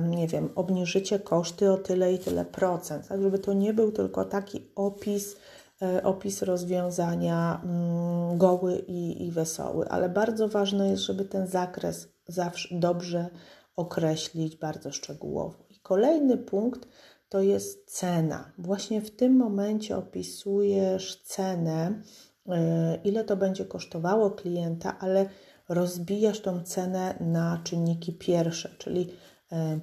Nie 0.00 0.28
wiem, 0.28 0.48
obniżycie 0.54 1.18
koszty 1.18 1.70
o 1.70 1.76
tyle 1.76 2.12
i 2.12 2.18
tyle 2.18 2.44
procent, 2.44 3.08
tak 3.08 3.22
żeby 3.22 3.38
to 3.38 3.52
nie 3.52 3.74
był 3.74 3.92
tylko 3.92 4.24
taki 4.24 4.66
opis, 4.74 5.36
e, 5.82 6.02
opis 6.02 6.42
rozwiązania 6.42 7.60
mm, 7.64 8.38
goły 8.38 8.84
i, 8.88 9.26
i 9.26 9.30
wesoły, 9.30 9.88
ale 9.88 10.08
bardzo 10.08 10.48
ważne 10.48 10.88
jest, 10.88 11.02
żeby 11.02 11.24
ten 11.24 11.46
zakres 11.46 12.08
zawsze 12.28 12.74
dobrze 12.78 13.30
określić 13.76 14.56
bardzo 14.56 14.92
szczegółowo. 14.92 15.64
I 15.70 15.80
kolejny 15.80 16.36
punkt 16.36 16.88
to 17.28 17.40
jest 17.40 17.90
cena. 17.90 18.52
Właśnie 18.58 19.00
w 19.00 19.10
tym 19.10 19.36
momencie 19.36 19.96
opisujesz 19.96 21.22
cenę, 21.22 22.02
e, 22.48 22.98
ile 23.04 23.24
to 23.24 23.36
będzie 23.36 23.64
kosztowało 23.64 24.30
klienta, 24.30 24.98
ale 24.98 25.26
rozbijasz 25.68 26.40
tą 26.40 26.62
cenę 26.62 27.14
na 27.20 27.60
czynniki 27.64 28.12
pierwsze, 28.12 28.74
czyli 28.78 29.12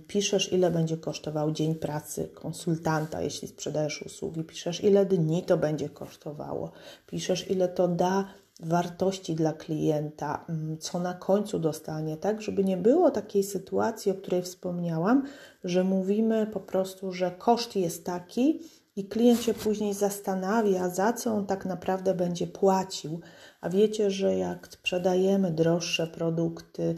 piszesz, 0.07 0.53
ile 0.53 0.71
będzie 0.71 0.97
kosztował 0.97 1.51
dzień 1.51 1.75
pracy 1.75 2.29
konsultanta, 2.33 3.21
jeśli 3.21 3.47
sprzedajesz 3.47 4.01
usługi, 4.01 4.43
piszesz, 4.43 4.83
ile 4.83 5.05
dni 5.05 5.43
to 5.43 5.57
będzie 5.57 5.89
kosztowało, 5.89 6.71
piszesz, 7.07 7.49
ile 7.49 7.67
to 7.67 7.87
da 7.87 8.25
wartości 8.59 9.35
dla 9.35 9.53
klienta, 9.53 10.45
mm, 10.49 10.77
co 10.77 10.99
na 10.99 11.13
końcu 11.13 11.59
dostanie, 11.59 12.17
tak, 12.17 12.41
żeby 12.41 12.63
nie 12.63 12.77
było 12.77 13.11
takiej 13.11 13.43
sytuacji, 13.43 14.11
o 14.11 14.15
której 14.15 14.41
wspomniałam, 14.41 15.23
że 15.63 15.83
mówimy 15.83 16.47
po 16.47 16.59
prostu, 16.59 17.11
że 17.11 17.31
koszt 17.31 17.75
jest 17.75 18.05
taki 18.05 18.59
i 18.95 19.05
klient 19.05 19.41
się 19.41 19.53
później 19.53 19.93
zastanawia, 19.93 20.89
za 20.89 21.13
co 21.13 21.33
on 21.33 21.45
tak 21.45 21.65
naprawdę 21.65 22.13
będzie 22.13 22.47
płacił. 22.47 23.19
A 23.61 23.69
wiecie, 23.69 24.11
że 24.11 24.37
jak 24.37 24.67
sprzedajemy 24.67 25.51
droższe 25.51 26.07
produkty, 26.07 26.95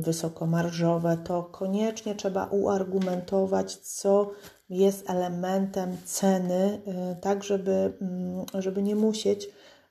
wysokomarżowe, 0.00 1.16
to 1.24 1.42
koniecznie 1.42 2.14
trzeba 2.14 2.46
uargumentować, 2.46 3.76
co 3.76 4.30
jest 4.68 5.10
elementem 5.10 5.96
ceny, 6.04 6.82
y, 7.12 7.20
tak 7.20 7.44
żeby, 7.44 7.92
mm, 8.00 8.44
żeby 8.54 8.82
nie 8.82 8.96
musieć 8.96 9.48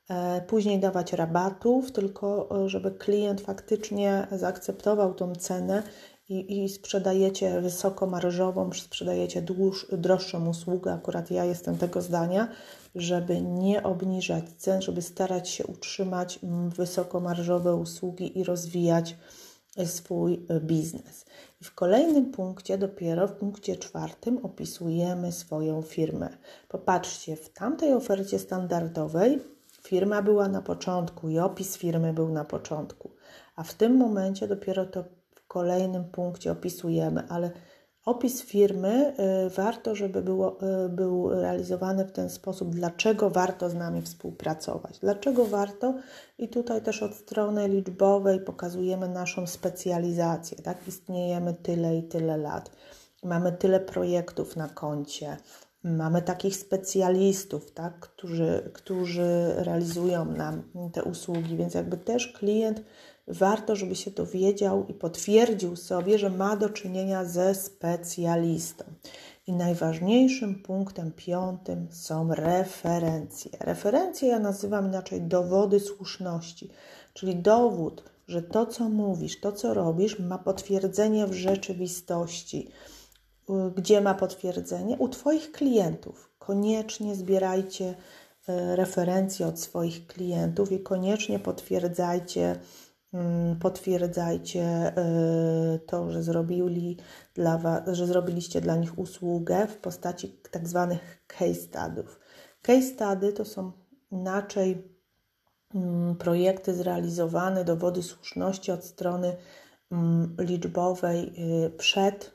E, 0.09 0.41
później 0.41 0.79
dawać 0.79 1.13
rabatów, 1.13 1.91
tylko 1.91 2.49
e, 2.65 2.69
żeby 2.69 2.91
klient 2.91 3.41
faktycznie 3.41 4.27
zaakceptował 4.31 5.13
tą 5.13 5.35
cenę 5.35 5.83
i, 6.29 6.63
i 6.63 6.69
sprzedajecie 6.69 7.61
wysokomarżową, 7.61 8.73
sprzedajecie 8.73 9.41
dłuż, 9.41 9.87
droższą 9.91 10.49
usługę. 10.49 10.93
Akurat 10.93 11.31
ja 11.31 11.45
jestem 11.45 11.77
tego 11.77 12.01
zdania, 12.01 12.47
żeby 12.95 13.41
nie 13.41 13.83
obniżać 13.83 14.43
cen, 14.57 14.81
żeby 14.81 15.01
starać 15.01 15.49
się 15.49 15.67
utrzymać 15.67 16.39
wysokomarżowe 16.75 17.75
usługi 17.75 18.39
i 18.39 18.43
rozwijać 18.43 19.17
e, 19.77 19.87
swój 19.87 20.45
biznes. 20.61 21.25
I 21.61 21.63
w 21.63 21.75
kolejnym 21.75 22.31
punkcie, 22.31 22.77
dopiero 22.77 23.27
w 23.27 23.31
punkcie 23.31 23.75
czwartym, 23.75 24.37
opisujemy 24.45 25.31
swoją 25.31 25.81
firmę. 25.81 26.29
Popatrzcie, 26.67 27.35
w 27.35 27.49
tamtej 27.49 27.93
ofercie 27.93 28.39
standardowej 28.39 29.39
Firma 29.85 30.21
była 30.21 30.47
na 30.47 30.61
początku 30.61 31.29
i 31.29 31.39
opis 31.39 31.77
firmy 31.77 32.13
był 32.13 32.29
na 32.29 32.45
początku, 32.45 33.11
a 33.55 33.63
w 33.63 33.73
tym 33.73 33.95
momencie 33.97 34.47
dopiero 34.47 34.85
to 34.85 35.03
kolejnym 35.55 36.03
punkcie 36.03 36.51
opisujemy, 36.51 37.23
ale 37.29 37.51
opis 38.05 38.43
firmy 38.43 39.13
y, 39.45 39.49
warto, 39.49 39.95
żeby 39.95 40.21
było, 40.21 40.57
y, 40.85 40.89
był 40.89 41.29
realizowany 41.29 42.05
w 42.05 42.11
ten 42.11 42.29
sposób, 42.29 42.75
dlaczego 42.75 43.29
warto 43.29 43.69
z 43.69 43.75
nami 43.75 44.01
współpracować, 44.01 44.99
dlaczego 44.99 45.45
warto? 45.45 45.93
I 46.37 46.47
tutaj 46.47 46.81
też 46.81 47.03
od 47.03 47.13
strony 47.15 47.67
liczbowej 47.67 48.39
pokazujemy 48.39 49.09
naszą 49.09 49.47
specjalizację, 49.47 50.57
tak, 50.57 50.87
istniejemy 50.87 51.53
tyle 51.53 51.97
i 51.97 52.03
tyle 52.03 52.37
lat. 52.37 52.71
Mamy 53.23 53.51
tyle 53.51 53.79
projektów 53.79 54.55
na 54.55 54.69
koncie, 54.69 55.37
Mamy 55.83 56.21
takich 56.21 56.55
specjalistów, 56.55 57.71
tak, 57.71 57.99
którzy, 57.99 58.71
którzy 58.73 59.53
realizują 59.55 60.25
nam 60.25 60.63
te 60.93 61.03
usługi, 61.03 61.57
więc 61.57 61.73
jakby 61.73 61.97
też 61.97 62.27
klient 62.27 62.81
warto, 63.27 63.75
żeby 63.75 63.95
się 63.95 64.11
dowiedział 64.11 64.85
i 64.87 64.93
potwierdził 64.93 65.75
sobie, 65.75 66.19
że 66.19 66.29
ma 66.29 66.55
do 66.55 66.69
czynienia 66.69 67.25
ze 67.25 67.55
specjalistą. 67.55 68.83
I 69.47 69.53
najważniejszym 69.53 70.55
punktem 70.55 71.11
piątym 71.11 71.87
są 71.91 72.33
referencje. 72.33 73.51
Referencje 73.59 74.27
ja 74.27 74.39
nazywam 74.39 74.87
inaczej 74.87 75.21
dowody 75.21 75.79
słuszności, 75.79 76.69
czyli 77.13 77.35
dowód, 77.35 78.03
że 78.27 78.41
to, 78.41 78.65
co 78.65 78.89
mówisz, 78.89 79.39
to, 79.39 79.51
co 79.51 79.73
robisz, 79.73 80.19
ma 80.19 80.37
potwierdzenie 80.37 81.27
w 81.27 81.33
rzeczywistości 81.33 82.71
gdzie 83.75 84.01
ma 84.01 84.13
potwierdzenie? 84.13 84.97
U 84.97 85.09
Twoich 85.09 85.51
klientów. 85.51 86.29
Koniecznie 86.39 87.15
zbierajcie 87.15 87.95
e, 88.47 88.75
referencje 88.75 89.47
od 89.47 89.59
swoich 89.59 90.07
klientów 90.07 90.71
i 90.71 90.79
koniecznie 90.79 91.39
potwierdzajcie, 91.39 92.55
potwierdzajcie 93.59 94.61
e, 94.61 94.93
to, 95.87 96.11
że, 96.11 96.23
zrobili 96.23 96.97
dla 97.33 97.57
was, 97.57 97.81
że 97.91 98.07
zrobiliście 98.07 98.61
dla 98.61 98.75
nich 98.75 98.99
usługę 98.99 99.67
w 99.67 99.77
postaci 99.77 100.39
tak 100.51 100.67
zwanych 100.67 101.23
case 101.27 101.53
studiów. 101.53 102.19
Case 102.61 102.81
study 102.81 103.33
to 103.33 103.45
są 103.45 103.71
inaczej 104.11 104.97
mm, 105.75 106.15
projekty 106.15 106.73
zrealizowane, 106.73 107.65
dowody 107.65 108.03
słuszności 108.03 108.71
od 108.71 108.83
strony 108.83 109.35
mm, 109.91 110.35
liczbowej 110.39 111.33
y, 111.65 111.69
przed 111.69 112.34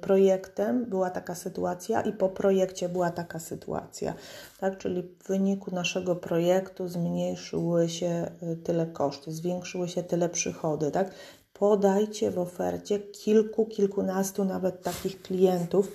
projektem 0.00 0.84
była 0.84 1.10
taka 1.10 1.34
sytuacja 1.34 2.00
i 2.00 2.12
po 2.12 2.28
projekcie 2.28 2.88
była 2.88 3.10
taka 3.10 3.38
sytuacja. 3.38 4.14
Tak? 4.60 4.78
Czyli 4.78 5.02
w 5.02 5.28
wyniku 5.28 5.74
naszego 5.74 6.16
projektu 6.16 6.88
zmniejszyły 6.88 7.88
się 7.88 8.30
y, 8.42 8.56
tyle 8.56 8.86
koszty, 8.86 9.32
zwiększyły 9.32 9.88
się 9.88 10.02
tyle 10.02 10.28
przychody. 10.28 10.90
Tak? 10.90 11.10
Podajcie 11.52 12.30
w 12.30 12.38
ofercie 12.38 12.98
kilku, 12.98 13.66
kilkunastu 13.66 14.44
nawet 14.44 14.82
takich 14.82 15.22
klientów, 15.22 15.92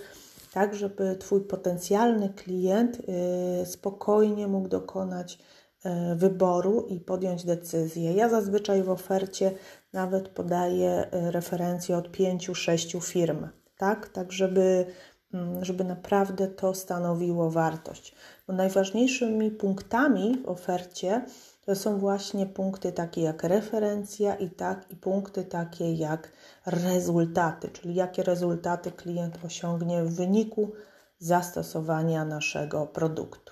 tak 0.53 0.75
żeby 0.75 1.15
Twój 1.15 1.41
potencjalny 1.41 2.29
klient 2.29 2.97
y, 3.61 3.65
spokojnie 3.65 4.47
mógł 4.47 4.67
dokonać 4.67 5.39
wyboru 6.15 6.85
i 6.89 6.99
podjąć 6.99 7.45
decyzję. 7.45 8.13
Ja 8.13 8.29
zazwyczaj 8.29 8.83
w 8.83 8.89
ofercie 8.89 9.51
nawet 9.93 10.29
podaję 10.29 11.07
y, 11.27 11.31
referencje 11.31 11.97
od 11.97 12.11
pięciu, 12.11 12.55
sześciu 12.55 13.01
firm, 13.01 13.47
tak? 13.77 14.09
Tak, 14.09 14.31
żeby, 14.31 14.85
mm, 15.33 15.65
żeby 15.65 15.83
naprawdę 15.83 16.47
to 16.47 16.73
stanowiło 16.73 17.51
wartość. 17.51 18.15
Bo 18.47 18.53
najważniejszymi 18.53 19.51
punktami 19.51 20.37
w 20.45 20.49
ofercie 20.49 21.25
to 21.65 21.75
są 21.75 21.97
właśnie 21.97 22.45
punkty 22.45 22.91
takie 22.91 23.21
jak 23.21 23.43
referencja 23.43 24.35
i, 24.35 24.49
tak, 24.49 24.91
i 24.91 24.95
punkty 24.95 25.43
takie 25.43 25.93
jak 25.93 26.31
rezultaty, 26.65 27.69
czyli 27.69 27.95
jakie 27.95 28.23
rezultaty 28.23 28.91
klient 28.91 29.39
osiągnie 29.45 30.03
w 30.03 30.15
wyniku 30.15 30.71
zastosowania 31.19 32.25
naszego 32.25 32.87
produktu. 32.87 33.48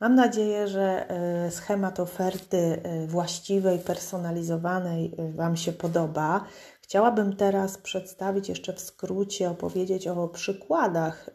Mam 0.00 0.14
nadzieję, 0.14 0.68
że 0.68 1.10
e, 1.10 1.50
schemat 1.50 2.00
oferty 2.00 2.80
e, 2.82 3.06
właściwej, 3.06 3.78
personalizowanej 3.78 5.14
e, 5.18 5.32
Wam 5.32 5.56
się 5.56 5.72
podoba. 5.72 6.44
Chciałabym 6.80 7.36
teraz 7.36 7.78
przedstawić 7.78 8.48
jeszcze 8.48 8.72
w 8.72 8.80
skrócie, 8.80 9.50
opowiedzieć 9.50 10.08
o 10.08 10.28
przykładach, 10.28 11.30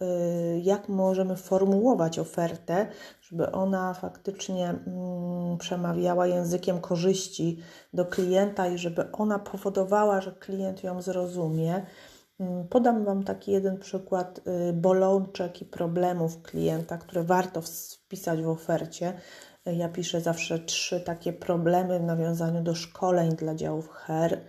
jak 0.62 0.89
możemy 0.89 1.36
formułować 1.36 2.19
ofertę, 2.19 2.88
żeby 3.22 3.52
ona 3.52 3.93
faktycznie 3.93 4.69
mm, 4.69 5.58
przemawiała 5.58 6.28
językiem 6.28 6.82
korzyści 6.82 7.60
do 7.93 8.06
klienta 8.06 8.67
i 8.67 8.78
żeby 8.78 9.12
ona 9.12 9.39
powodowała, 9.39 10.22
że 10.22 10.32
klient 10.32 10.84
ją 10.84 11.02
zrozumie. 11.02 11.86
Mm, 12.39 12.67
podam 12.67 13.06
Wam 13.06 13.23
taki 13.23 13.52
jeden 13.52 13.78
przykład 13.78 14.41
y, 14.69 14.73
bolączek 14.73 15.62
i 15.62 15.65
problemów 15.65 16.41
klienta, 16.41 16.97
które 16.97 17.23
warto 17.23 17.62
wpisać 17.62 18.41
w 18.41 18.49
ofercie. 18.49 19.13
Ja 19.65 19.89
piszę 19.89 20.21
zawsze 20.21 20.60
trzy 20.60 20.99
takie 20.99 21.34
problemy 21.34 21.99
w 21.99 22.04
nawiązaniu 22.04 22.63
do 22.63 22.75
szkoleń 22.75 23.36
dla 23.36 23.56
działów 23.56 23.89
HER. 23.89 24.41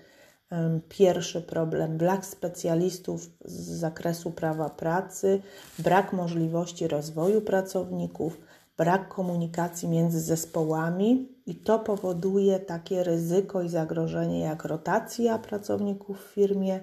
Pierwszy 0.89 1.43
problem: 1.43 1.99
brak 1.99 2.27
specjalistów 2.27 3.31
z 3.45 3.71
zakresu 3.71 4.31
prawa 4.31 4.71
pracy, 4.71 5.43
brak 5.79 6.13
możliwości 6.13 6.89
rozwoju 6.89 7.41
pracowników, 7.41 8.41
brak 8.77 9.09
komunikacji 9.09 9.89
między 9.89 10.21
zespołami, 10.21 11.29
i 11.47 11.55
to 11.55 11.79
powoduje 11.79 12.61
takie 12.61 13.05
ryzyko 13.05 13.63
i 13.63 13.69
zagrożenie 13.69 14.41
jak 14.41 14.65
rotacja 14.65 15.39
pracowników 15.39 16.27
w 16.27 16.35
firmie 16.35 16.81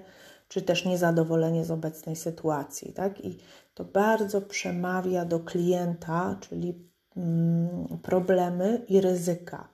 czy 0.48 0.62
też 0.62 0.84
niezadowolenie 0.84 1.64
z 1.64 1.70
obecnej 1.70 2.16
sytuacji. 2.16 2.92
Tak? 2.92 3.24
I 3.24 3.38
to 3.74 3.84
bardzo 3.84 4.40
przemawia 4.40 5.24
do 5.24 5.40
klienta, 5.40 6.36
czyli 6.40 6.88
mm, 7.16 7.98
problemy 8.02 8.84
i 8.88 9.00
ryzyka. 9.00 9.68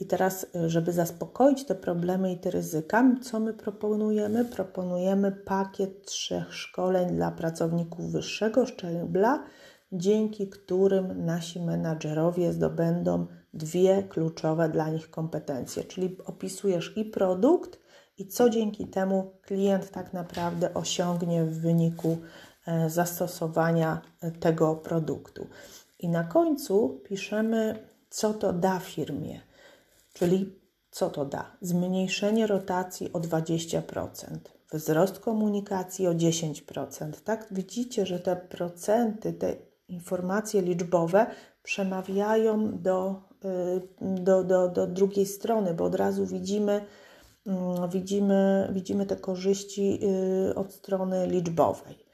I 0.00 0.06
teraz, 0.06 0.46
żeby 0.66 0.92
zaspokoić 0.92 1.64
te 1.64 1.74
problemy 1.74 2.32
i 2.32 2.38
te 2.38 2.50
ryzyka, 2.50 3.04
co 3.22 3.40
my 3.40 3.54
proponujemy? 3.54 4.44
Proponujemy 4.44 5.32
pakiet 5.32 6.06
trzech 6.06 6.54
szkoleń 6.54 7.16
dla 7.16 7.30
pracowników 7.30 8.12
wyższego 8.12 8.66
szczebla, 8.66 9.44
dzięki 9.92 10.48
którym 10.48 11.24
nasi 11.24 11.60
menadżerowie 11.60 12.52
zdobędą 12.52 13.26
dwie 13.54 14.02
kluczowe 14.02 14.68
dla 14.68 14.88
nich 14.88 15.10
kompetencje, 15.10 15.84
czyli 15.84 16.16
opisujesz 16.24 16.92
i 16.96 17.04
produkt, 17.04 17.78
i 18.18 18.26
co 18.26 18.50
dzięki 18.50 18.86
temu 18.86 19.32
klient 19.42 19.90
tak 19.90 20.12
naprawdę 20.12 20.74
osiągnie 20.74 21.44
w 21.44 21.60
wyniku 21.60 22.18
e, 22.66 22.90
zastosowania 22.90 24.00
e, 24.20 24.30
tego 24.30 24.76
produktu. 24.76 25.46
I 25.98 26.08
na 26.08 26.24
końcu 26.24 27.00
piszemy, 27.04 27.78
co 28.10 28.34
to 28.34 28.52
da 28.52 28.78
firmie, 28.78 29.40
czyli 30.12 30.58
co 30.90 31.10
to 31.10 31.24
da? 31.24 31.56
Zmniejszenie 31.60 32.46
rotacji 32.46 33.12
o 33.12 33.20
20%, 33.20 33.80
wzrost 34.72 35.18
komunikacji 35.18 36.06
o 36.06 36.14
10%. 36.14 37.12
Tak 37.24 37.46
widzicie, 37.50 38.06
że 38.06 38.18
te 38.18 38.36
procenty, 38.36 39.32
te 39.32 39.56
informacje 39.88 40.62
liczbowe 40.62 41.26
przemawiają 41.62 42.78
do, 42.78 43.22
y, 43.44 43.80
do, 44.00 44.44
do, 44.44 44.68
do 44.68 44.86
drugiej 44.86 45.26
strony, 45.26 45.74
bo 45.74 45.84
od 45.84 45.94
razu 45.94 46.26
widzimy, 46.26 46.86
widzimy, 47.92 48.68
widzimy 48.72 49.06
te 49.06 49.16
korzyści 49.16 50.00
y, 50.50 50.54
od 50.54 50.72
strony 50.72 51.26
liczbowej. 51.26 52.08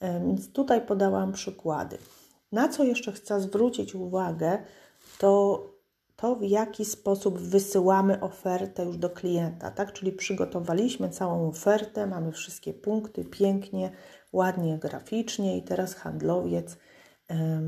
Więc 0.00 0.52
tutaj 0.52 0.86
podałam 0.86 1.32
przykłady. 1.32 1.98
Na 2.52 2.68
co 2.68 2.84
jeszcze 2.84 3.12
chcę 3.12 3.40
zwrócić 3.40 3.94
uwagę, 3.94 4.58
to 5.18 5.62
to, 6.16 6.36
w 6.36 6.42
jaki 6.42 6.84
sposób 6.84 7.38
wysyłamy 7.38 8.20
ofertę 8.20 8.84
już 8.84 8.96
do 8.96 9.10
klienta, 9.10 9.70
tak? 9.70 9.92
Czyli 9.92 10.12
przygotowaliśmy 10.12 11.10
całą 11.10 11.48
ofertę, 11.48 12.06
mamy 12.06 12.32
wszystkie 12.32 12.74
punkty 12.74 13.24
pięknie, 13.24 13.90
ładnie 14.32 14.78
graficznie 14.78 15.58
i 15.58 15.62
teraz 15.62 15.94
handlowiec 15.94 16.76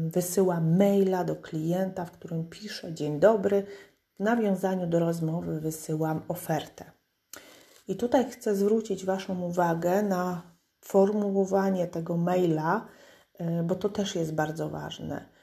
wysyła 0.09 0.61
maila 0.61 1.24
do 1.24 1.37
klienta, 1.37 2.05
w 2.05 2.11
którym 2.11 2.48
pisze 2.48 2.94
dzień 2.94 3.20
dobry, 3.20 3.66
w 4.16 4.20
nawiązaniu 4.20 4.87
do 4.87 4.98
rozmowy 4.98 5.61
wysyłam 5.61 6.22
ofertę. 6.29 6.95
I 7.88 7.96
tutaj 7.96 8.31
chcę 8.31 8.55
zwrócić 8.55 9.05
Waszą 9.05 9.42
uwagę 9.42 10.03
na 10.03 10.42
formułowanie 10.81 11.87
tego 11.87 12.16
maila, 12.16 12.87
e, 13.38 13.62
bo 13.62 13.75
to 13.75 13.88
też 13.88 14.14
jest 14.14 14.35
bardzo 14.35 14.68
ważne 14.68 15.37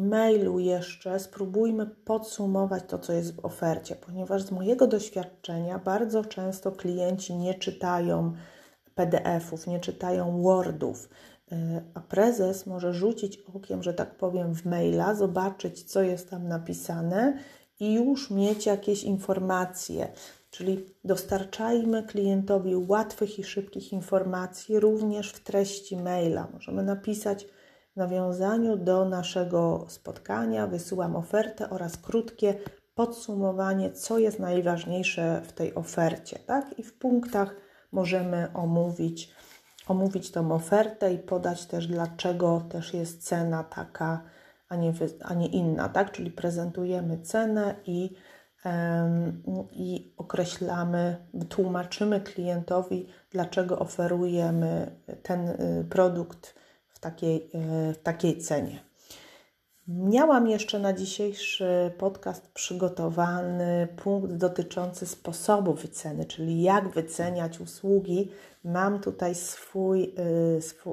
mailu 0.00 0.58
jeszcze 0.58 1.20
spróbujmy 1.20 1.86
podsumować 1.86 2.84
to, 2.88 2.98
co 2.98 3.12
jest 3.12 3.36
w 3.36 3.44
ofercie, 3.44 3.96
ponieważ 3.96 4.42
z 4.42 4.50
mojego 4.50 4.86
doświadczenia 4.86 5.78
bardzo 5.78 6.24
często 6.24 6.72
klienci 6.72 7.34
nie 7.34 7.54
czytają 7.54 8.32
PDF-ów, 8.94 9.66
nie 9.66 9.80
czytają 9.80 10.42
Wordów, 10.42 11.08
e, 11.52 11.82
a 11.94 12.00
prezes 12.00 12.66
może 12.66 12.94
rzucić 12.94 13.38
okiem, 13.54 13.82
że 13.82 13.94
tak 13.94 14.16
powiem, 14.16 14.54
w 14.54 14.64
maila, 14.64 15.14
zobaczyć, 15.14 15.84
co 15.84 16.02
jest 16.02 16.30
tam 16.30 16.48
napisane 16.48 17.38
i 17.80 17.94
już 17.94 18.30
mieć 18.30 18.66
jakieś 18.66 19.04
informacje. 19.04 20.12
Czyli 20.50 20.94
dostarczajmy 21.04 22.02
klientowi 22.02 22.76
łatwych 22.76 23.38
i 23.38 23.44
szybkich 23.44 23.92
informacji 23.92 24.80
również 24.80 25.32
w 25.32 25.40
treści 25.40 25.96
maila. 25.96 26.48
Możemy 26.52 26.82
napisać, 26.82 27.46
w 27.92 27.96
nawiązaniu 27.96 28.76
do 28.76 29.04
naszego 29.04 29.86
spotkania 29.88 30.66
wysyłam 30.66 31.16
ofertę 31.16 31.70
oraz 31.70 31.96
krótkie 31.96 32.54
podsumowanie, 32.94 33.92
co 33.92 34.18
jest 34.18 34.38
najważniejsze 34.38 35.42
w 35.44 35.52
tej 35.52 35.74
ofercie. 35.74 36.38
Tak? 36.38 36.78
I 36.78 36.82
w 36.82 36.94
punktach 36.94 37.56
możemy 37.92 38.48
omówić, 38.54 39.34
omówić 39.88 40.30
tą 40.30 40.52
ofertę 40.52 41.12
i 41.12 41.18
podać 41.18 41.66
też, 41.66 41.86
dlaczego 41.86 42.62
też 42.68 42.94
jest 42.94 43.22
cena 43.22 43.64
taka, 43.64 44.22
a 44.68 44.76
nie, 44.76 44.92
a 45.22 45.34
nie 45.34 45.46
inna. 45.46 45.88
Tak? 45.88 46.12
Czyli 46.12 46.30
prezentujemy 46.30 47.18
cenę 47.18 47.74
i, 47.86 48.10
i 49.72 50.14
określamy, 50.16 51.16
tłumaczymy 51.48 52.20
klientowi, 52.20 53.06
dlaczego 53.30 53.78
oferujemy 53.78 54.96
ten 55.22 55.48
y, 55.48 55.86
produkt 55.90 56.54
takiej, 57.00 57.50
e, 57.54 57.92
w 57.92 57.98
takiej 58.02 58.38
cenie. 58.38 58.80
Miałam 59.88 60.48
jeszcze 60.48 60.78
na 60.78 60.92
dzisiejszy 60.92 61.92
podcast 61.98 62.52
przygotowany 62.52 63.88
punkt 63.96 64.32
dotyczący 64.32 65.06
sposobu 65.06 65.74
wyceny, 65.74 66.24
czyli 66.24 66.62
jak 66.62 66.88
wyceniać 66.88 67.60
usługi. 67.60 68.30
Mam 68.64 69.00
tutaj 69.00 69.34
swój, 69.34 70.14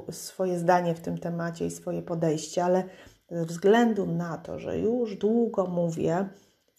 e, 0.06 0.12
swoje 0.12 0.58
zdanie 0.58 0.94
w 0.94 1.00
tym 1.00 1.18
temacie 1.18 1.66
i 1.66 1.70
swoje 1.70 2.02
podejście, 2.02 2.64
ale 2.64 2.84
ze 3.30 3.44
względu 3.44 4.06
na 4.06 4.38
to, 4.38 4.58
że 4.58 4.78
już 4.78 5.16
długo 5.16 5.66
mówię 5.66 6.28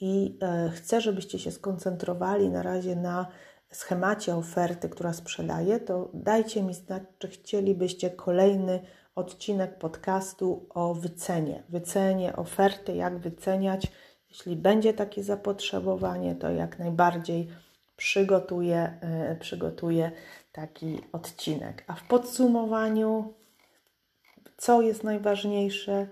i 0.01 0.37
e, 0.41 0.69
chcę, 0.69 1.01
żebyście 1.01 1.39
się 1.39 1.51
skoncentrowali 1.51 2.49
na 2.49 2.63
razie 2.63 2.95
na 2.95 3.27
schemacie 3.71 4.35
oferty, 4.35 4.89
która 4.89 5.13
sprzedaje, 5.13 5.79
to 5.79 6.09
dajcie 6.13 6.63
mi 6.63 6.73
znać, 6.73 7.03
czy 7.19 7.27
chcielibyście 7.27 8.09
kolejny 8.09 8.79
odcinek 9.15 9.77
podcastu 9.77 10.65
o 10.69 10.93
wycenie. 10.93 11.63
Wycenie 11.69 12.35
oferty, 12.35 12.95
jak 12.95 13.17
wyceniać. 13.17 13.87
Jeśli 14.29 14.55
będzie 14.55 14.93
takie 14.93 15.23
zapotrzebowanie, 15.23 16.35
to 16.35 16.49
jak 16.49 16.79
najbardziej 16.79 17.49
przygotuję, 17.97 18.99
yy, 19.29 19.35
przygotuję 19.35 20.11
taki 20.51 21.01
odcinek. 21.11 21.83
A 21.87 21.93
w 21.93 22.03
podsumowaniu, 22.03 23.33
co 24.57 24.81
jest 24.81 25.03
najważniejsze? 25.03 26.07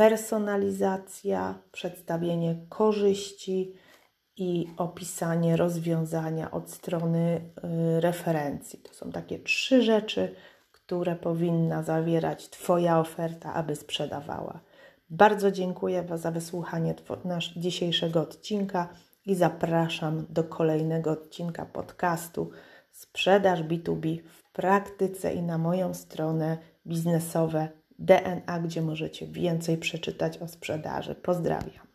Personalizacja, 0.00 1.58
przedstawienie 1.72 2.56
korzyści 2.68 3.72
i 4.36 4.66
opisanie 4.76 5.56
rozwiązania 5.56 6.50
od 6.50 6.70
strony 6.70 7.50
yy, 7.62 8.00
referencji. 8.00 8.78
To 8.78 8.94
są 8.94 9.12
takie 9.12 9.38
trzy 9.38 9.82
rzeczy, 9.82 10.34
które 10.72 11.16
powinna 11.16 11.82
zawierać 11.82 12.48
Twoja 12.48 13.00
oferta, 13.00 13.54
aby 13.54 13.76
sprzedawała. 13.76 14.60
Bardzo 15.10 15.50
dziękuję 15.50 16.04
za 16.14 16.30
wysłuchanie 16.30 16.94
nasz 17.24 17.54
dzisiejszego 17.54 18.20
odcinka 18.20 18.88
i 19.26 19.34
zapraszam 19.34 20.26
do 20.30 20.44
kolejnego 20.44 21.10
odcinka 21.10 21.66
podcastu 21.66 22.50
Sprzedaż 22.90 23.62
B2B 23.62 24.18
w 24.22 24.52
praktyce 24.52 25.34
i 25.34 25.42
na 25.42 25.58
moją 25.58 25.94
stronę 25.94 26.58
biznesowe 26.86 27.79
DNA, 28.00 28.60
gdzie 28.60 28.82
możecie 28.82 29.26
więcej 29.26 29.78
przeczytać 29.78 30.38
o 30.38 30.48
sprzedaży. 30.48 31.14
Pozdrawiam. 31.14 31.89